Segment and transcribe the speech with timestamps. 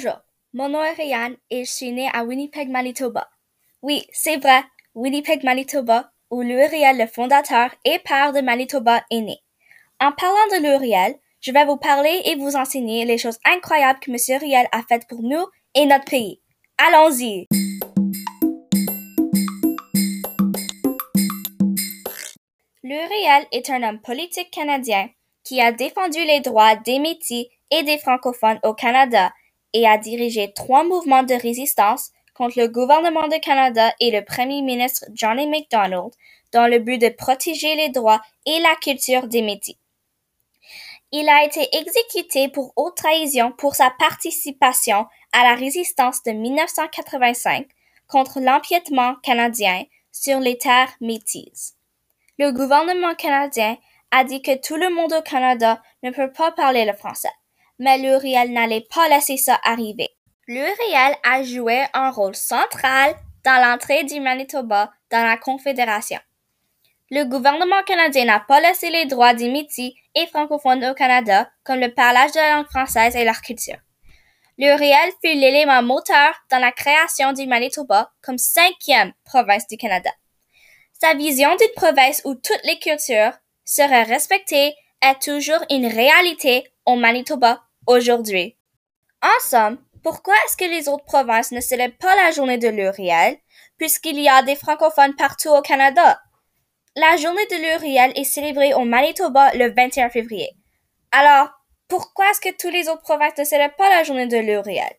[0.00, 0.20] Bonjour,
[0.52, 3.28] mon nom est Ryan et je suis né à Winnipeg, Manitoba.
[3.82, 4.62] Oui, c'est vrai,
[4.94, 9.38] Winnipeg, Manitoba, où L'Uriel, le fondateur et père de Manitoba, est né.
[9.98, 14.12] En parlant de L'Uriel, je vais vous parler et vous enseigner les choses incroyables que
[14.12, 16.40] Monsieur Riel a faites pour nous et notre pays.
[16.78, 17.48] Allons-y!
[22.84, 25.08] L'Uriel est un homme politique canadien
[25.42, 29.32] qui a défendu les droits des Métis et des francophones au Canada
[29.72, 34.62] et a dirigé trois mouvements de résistance contre le gouvernement du Canada et le premier
[34.62, 36.12] ministre Johnny MacDonald
[36.52, 39.76] dans le but de protéger les droits et la culture des Métis.
[41.10, 47.66] Il a été exécuté pour haute trahison pour sa participation à la résistance de 1985
[48.06, 51.74] contre l'empiètement canadien sur les terres métises.
[52.38, 53.76] Le gouvernement canadien
[54.10, 57.32] a dit que tout le monde au Canada ne peut pas parler le français
[57.78, 60.10] mais l'Uriel n'allait pas laisser ça arriver.
[60.46, 66.18] L'Uriel a joué un rôle central dans l'entrée du Manitoba dans la Confédération.
[67.10, 71.80] Le gouvernement canadien n'a pas laissé les droits des Métis et francophones au Canada, comme
[71.80, 73.78] le parlage de la langue française et leur culture.
[74.58, 80.10] L'Uriel fut l'élément moteur dans la création du Manitoba comme cinquième province du Canada.
[81.00, 83.32] Sa vision d'une province où toutes les cultures
[83.64, 88.56] seraient respectées est toujours une réalité au Manitoba aujourd'hui.
[89.22, 93.36] En somme, pourquoi est-ce que les autres provinces ne célèbrent pas la journée de l'Uriel,
[93.78, 96.20] puisqu'il y a des francophones partout au Canada?
[96.94, 100.50] La journée de l'Uriel est célébrée au Manitoba le 21 février.
[101.10, 101.50] Alors,
[101.88, 104.94] pourquoi est-ce que tous les autres provinces ne célèbrent pas la journée de l'Uriel?